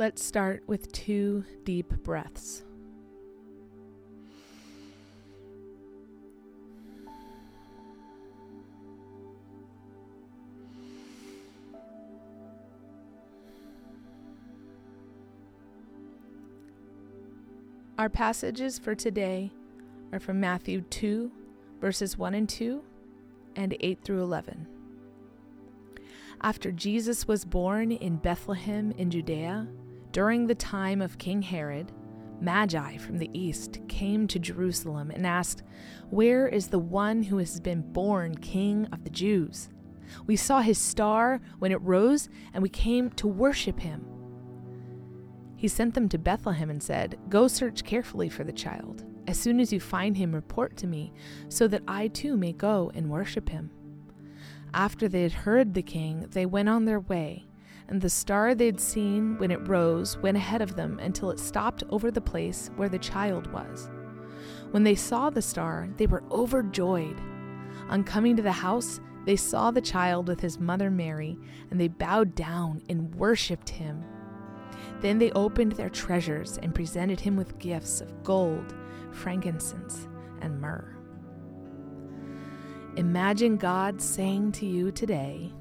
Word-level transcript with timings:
Let's 0.00 0.24
start 0.24 0.62
with 0.66 0.90
two 0.92 1.44
deep 1.62 1.90
breaths. 2.02 2.64
Our 17.98 18.08
passages 18.08 18.78
for 18.78 18.94
today 18.94 19.50
are 20.14 20.18
from 20.18 20.40
Matthew 20.40 20.80
2, 20.80 21.30
verses 21.78 22.16
1 22.16 22.32
and 22.32 22.48
2, 22.48 22.82
and 23.54 23.76
8 23.78 23.98
through 24.02 24.22
11. 24.22 24.66
After 26.40 26.72
Jesus 26.72 27.28
was 27.28 27.44
born 27.44 27.92
in 27.92 28.16
Bethlehem 28.16 28.94
in 28.96 29.10
Judea, 29.10 29.68
during 30.12 30.46
the 30.46 30.54
time 30.54 31.00
of 31.00 31.18
King 31.18 31.42
Herod, 31.42 31.92
Magi 32.40 32.96
from 32.96 33.18
the 33.18 33.30
east 33.32 33.80
came 33.88 34.26
to 34.26 34.38
Jerusalem 34.38 35.10
and 35.10 35.26
asked, 35.26 35.62
Where 36.08 36.48
is 36.48 36.68
the 36.68 36.78
one 36.78 37.22
who 37.22 37.38
has 37.38 37.60
been 37.60 37.82
born 37.92 38.34
King 38.36 38.86
of 38.92 39.04
the 39.04 39.10
Jews? 39.10 39.68
We 40.26 40.36
saw 40.36 40.60
his 40.60 40.78
star 40.78 41.40
when 41.58 41.70
it 41.70 41.80
rose, 41.82 42.28
and 42.52 42.62
we 42.62 42.68
came 42.68 43.10
to 43.10 43.28
worship 43.28 43.78
him. 43.80 44.06
He 45.56 45.68
sent 45.68 45.94
them 45.94 46.08
to 46.08 46.18
Bethlehem 46.18 46.70
and 46.70 46.82
said, 46.82 47.18
Go 47.28 47.46
search 47.46 47.84
carefully 47.84 48.30
for 48.30 48.44
the 48.44 48.52
child. 48.52 49.04
As 49.26 49.38
soon 49.38 49.60
as 49.60 49.72
you 49.72 49.78
find 49.78 50.16
him, 50.16 50.34
report 50.34 50.76
to 50.78 50.86
me, 50.86 51.12
so 51.48 51.68
that 51.68 51.82
I 51.86 52.08
too 52.08 52.36
may 52.36 52.52
go 52.52 52.90
and 52.94 53.10
worship 53.10 53.50
him. 53.50 53.70
After 54.72 55.08
they 55.08 55.22
had 55.22 55.32
heard 55.32 55.74
the 55.74 55.82
king, 55.82 56.26
they 56.30 56.46
went 56.46 56.68
on 56.68 56.86
their 56.86 57.00
way, 57.00 57.46
and 57.90 58.00
the 58.00 58.08
star 58.08 58.54
they'd 58.54 58.80
seen 58.80 59.36
when 59.38 59.50
it 59.50 59.68
rose 59.68 60.16
went 60.18 60.36
ahead 60.36 60.62
of 60.62 60.76
them 60.76 60.98
until 61.00 61.30
it 61.30 61.40
stopped 61.40 61.82
over 61.90 62.10
the 62.10 62.20
place 62.20 62.70
where 62.76 62.88
the 62.88 62.98
child 62.98 63.52
was. 63.52 63.90
When 64.70 64.84
they 64.84 64.94
saw 64.94 65.28
the 65.28 65.42
star, 65.42 65.88
they 65.96 66.06
were 66.06 66.22
overjoyed. 66.30 67.20
On 67.88 68.04
coming 68.04 68.36
to 68.36 68.42
the 68.42 68.52
house, 68.52 69.00
they 69.26 69.34
saw 69.34 69.72
the 69.72 69.80
child 69.80 70.28
with 70.28 70.40
his 70.40 70.60
mother 70.60 70.88
Mary, 70.90 71.36
and 71.70 71.80
they 71.80 71.88
bowed 71.88 72.36
down 72.36 72.80
and 72.88 73.12
worshipped 73.16 73.68
him. 73.68 74.04
Then 75.00 75.18
they 75.18 75.32
opened 75.32 75.72
their 75.72 75.90
treasures 75.90 76.58
and 76.62 76.74
presented 76.74 77.18
him 77.18 77.36
with 77.36 77.58
gifts 77.58 78.00
of 78.00 78.22
gold, 78.22 78.72
frankincense, 79.10 80.06
and 80.40 80.60
myrrh. 80.60 80.96
Imagine 82.96 83.56
God 83.56 84.00
saying 84.00 84.52
to 84.52 84.66
you 84.66 84.92
today 84.92 85.52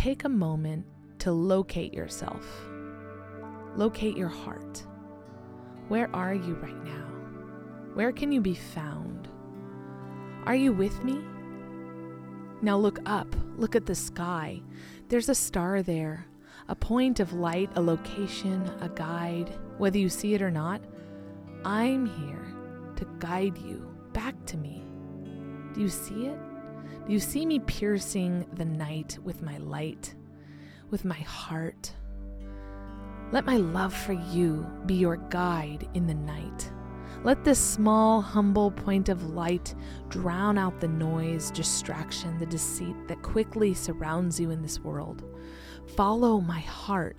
take 0.00 0.24
a 0.24 0.28
moment 0.30 0.86
to 1.18 1.30
locate 1.30 1.92
yourself, 1.92 2.42
locate 3.76 4.16
your 4.16 4.30
heart. 4.30 4.82
Where 5.88 6.08
are 6.16 6.32
you 6.32 6.54
right 6.54 6.84
now? 6.86 7.06
Where 7.92 8.10
can 8.10 8.32
you 8.32 8.40
be 8.40 8.54
found? 8.54 9.28
Are 10.46 10.54
you 10.54 10.72
with 10.72 11.04
me? 11.04 11.20
Now 12.62 12.78
look 12.78 12.98
up, 13.04 13.26
look 13.58 13.76
at 13.76 13.84
the 13.84 13.94
sky. 13.94 14.62
There's 15.10 15.28
a 15.28 15.34
star 15.34 15.82
there, 15.82 16.24
a 16.68 16.74
point 16.74 17.20
of 17.20 17.34
light, 17.34 17.68
a 17.74 17.82
location, 17.82 18.62
a 18.80 18.88
guide, 18.88 19.52
whether 19.76 19.98
you 19.98 20.08
see 20.08 20.32
it 20.32 20.40
or 20.40 20.50
not. 20.50 20.80
I'm 21.62 22.06
here 22.06 22.54
to 22.96 23.06
guide 23.18 23.58
you 23.58 23.86
back 24.14 24.46
to 24.46 24.56
me. 24.56 24.82
Do 25.74 25.82
you 25.82 25.90
see 25.90 26.24
it? 26.24 26.38
You 27.10 27.18
see 27.18 27.44
me 27.44 27.58
piercing 27.58 28.46
the 28.52 28.64
night 28.64 29.18
with 29.24 29.42
my 29.42 29.58
light, 29.58 30.14
with 30.90 31.04
my 31.04 31.18
heart? 31.18 31.92
Let 33.32 33.44
my 33.44 33.56
love 33.56 33.92
for 33.92 34.12
you 34.12 34.64
be 34.86 34.94
your 34.94 35.16
guide 35.16 35.88
in 35.94 36.06
the 36.06 36.14
night. 36.14 36.70
Let 37.24 37.42
this 37.42 37.58
small, 37.58 38.20
humble 38.20 38.70
point 38.70 39.08
of 39.08 39.30
light 39.30 39.74
drown 40.08 40.56
out 40.56 40.78
the 40.78 40.86
noise, 40.86 41.50
distraction, 41.50 42.38
the 42.38 42.46
deceit 42.46 42.94
that 43.08 43.22
quickly 43.22 43.74
surrounds 43.74 44.38
you 44.38 44.52
in 44.52 44.62
this 44.62 44.78
world. 44.78 45.24
Follow 45.96 46.40
my 46.40 46.60
heart. 46.60 47.16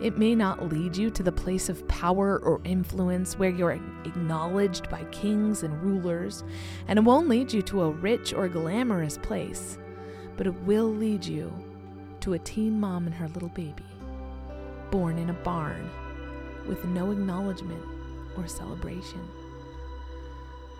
It 0.00 0.16
may 0.16 0.34
not 0.34 0.70
lead 0.70 0.96
you 0.96 1.10
to 1.10 1.22
the 1.22 1.32
place 1.32 1.68
of 1.68 1.86
power 1.86 2.38
or 2.38 2.60
influence 2.64 3.38
where 3.38 3.50
you're 3.50 3.78
acknowledged 4.04 4.88
by 4.88 5.04
kings 5.04 5.62
and 5.62 5.82
rulers, 5.82 6.42
and 6.88 6.98
it 6.98 7.02
won't 7.02 7.28
lead 7.28 7.52
you 7.52 7.60
to 7.62 7.82
a 7.82 7.90
rich 7.90 8.32
or 8.32 8.48
glamorous 8.48 9.18
place, 9.18 9.78
but 10.36 10.46
it 10.46 10.54
will 10.62 10.88
lead 10.88 11.24
you 11.24 11.52
to 12.20 12.32
a 12.32 12.38
teen 12.38 12.80
mom 12.80 13.06
and 13.06 13.14
her 13.14 13.28
little 13.28 13.50
baby, 13.50 13.84
born 14.90 15.18
in 15.18 15.30
a 15.30 15.34
barn 15.34 15.90
with 16.66 16.84
no 16.86 17.10
acknowledgement 17.10 17.84
or 18.38 18.48
celebration, 18.48 19.20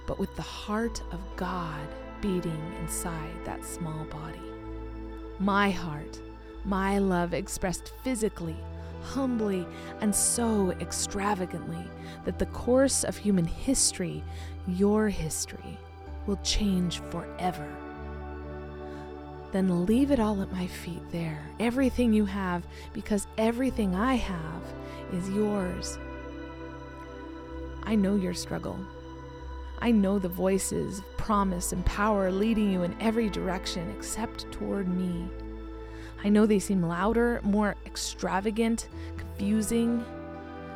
but 0.06 0.18
with 0.18 0.34
the 0.36 0.42
heart 0.42 1.02
of 1.12 1.20
God 1.36 1.86
beating 2.22 2.74
inside 2.80 3.34
that 3.44 3.64
small 3.64 4.04
body. 4.04 4.40
My 5.38 5.70
heart 5.70 6.20
my 6.64 6.98
love 6.98 7.32
expressed 7.32 7.92
physically, 8.04 8.56
humbly, 9.02 9.66
and 10.00 10.14
so 10.14 10.72
extravagantly 10.80 11.84
that 12.24 12.38
the 12.38 12.46
course 12.46 13.04
of 13.04 13.16
human 13.16 13.44
history, 13.44 14.22
your 14.66 15.08
history, 15.08 15.78
will 16.26 16.38
change 16.42 17.00
forever. 17.10 17.68
Then 19.52 19.84
leave 19.84 20.10
it 20.10 20.20
all 20.20 20.42
at 20.42 20.52
my 20.52 20.66
feet 20.66 21.02
there, 21.10 21.44
everything 21.58 22.12
you 22.12 22.24
have, 22.24 22.64
because 22.92 23.26
everything 23.36 23.96
I 23.96 24.14
have 24.14 24.62
is 25.12 25.28
yours. 25.30 25.98
I 27.82 27.96
know 27.96 28.14
your 28.14 28.34
struggle. 28.34 28.78
I 29.80 29.90
know 29.90 30.18
the 30.18 30.28
voices 30.28 30.98
of 30.98 31.16
promise 31.16 31.72
and 31.72 31.84
power 31.86 32.30
leading 32.30 32.70
you 32.70 32.82
in 32.82 32.94
every 33.00 33.30
direction 33.30 33.90
except 33.96 34.50
toward 34.52 34.86
me. 34.86 35.28
I 36.22 36.28
know 36.28 36.44
they 36.44 36.58
seem 36.58 36.82
louder, 36.82 37.40
more 37.42 37.76
extravagant, 37.86 38.88
confusing. 39.16 40.04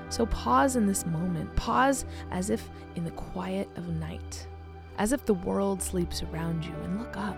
So 0.09 0.27
pause 0.27 0.77
in 0.77 0.87
this 0.87 1.05
moment. 1.05 1.55
Pause 1.57 2.07
as 2.31 2.51
if 2.51 2.69
in 2.97 3.05
the 3.05 3.11
quiet 3.11 3.69
of 3.77 3.89
night, 3.89 4.47
as 4.99 5.13
if 5.13 5.27
the 5.27 5.35
world 5.35 5.83
sleeps 5.83 6.23
around 6.23 6.65
you, 6.65 6.75
and 6.85 6.99
look 6.99 7.17
up. 7.17 7.37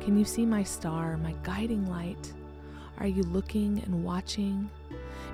Can 0.00 0.16
you 0.16 0.24
see 0.24 0.46
my 0.46 0.62
star, 0.62 1.16
my 1.16 1.34
guiding 1.42 1.86
light? 1.86 2.32
Are 2.98 3.06
you 3.06 3.24
looking 3.24 3.82
and 3.84 4.04
watching? 4.04 4.70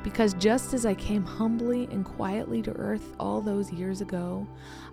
Because 0.03 0.35
just 0.35 0.75
as 0.75 0.85
I 0.85 0.95
came 0.95 1.25
humbly 1.25 1.85
and 1.93 2.05
quietly 2.05 2.61
to 2.63 2.73
earth 2.73 3.15
all 3.21 3.41
those 3.41 3.71
years 3.71 4.01
ago, 4.01 4.47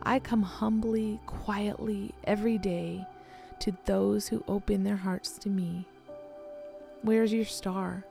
I 0.03 0.19
come 0.19 0.43
humbly, 0.43 1.19
quietly, 1.25 2.13
every 2.25 2.59
day 2.59 3.07
to 3.61 3.75
those 3.85 4.27
who 4.27 4.43
open 4.47 4.83
their 4.83 4.97
hearts 4.97 5.37
to 5.39 5.49
me 5.49 5.87
Where's 7.01 7.31
your 7.31 7.45
star? 7.45 8.05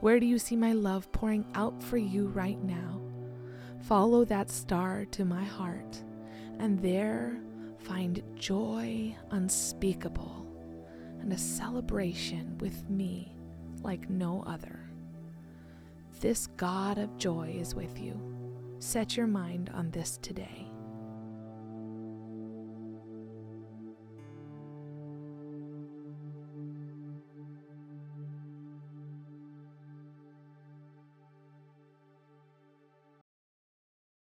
Where 0.00 0.20
do 0.20 0.26
you 0.26 0.38
see 0.38 0.56
my 0.56 0.72
love 0.72 1.10
pouring 1.12 1.46
out 1.54 1.82
for 1.82 1.96
you 1.96 2.26
right 2.28 2.62
now? 2.62 3.00
Follow 3.80 4.24
that 4.26 4.50
star 4.50 5.06
to 5.12 5.24
my 5.24 5.44
heart, 5.44 6.02
and 6.58 6.78
there 6.80 7.40
find 7.78 8.22
joy 8.34 9.16
unspeakable 9.30 10.46
and 11.20 11.32
a 11.32 11.38
celebration 11.38 12.56
with 12.58 12.88
me 12.90 13.34
like 13.82 14.10
no 14.10 14.44
other. 14.46 14.90
This 16.20 16.46
God 16.46 16.98
of 16.98 17.16
joy 17.16 17.56
is 17.58 17.74
with 17.74 17.98
you. 17.98 18.20
Set 18.78 19.16
your 19.16 19.26
mind 19.26 19.70
on 19.74 19.90
this 19.90 20.18
today. 20.18 20.70